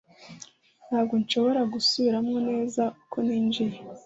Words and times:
Ntabwo 0.87 1.13
nshobora 1.21 1.61
gusubiramo 1.73 2.35
neza 2.49 2.83
uko 3.03 3.17
ninjiye 3.25 3.77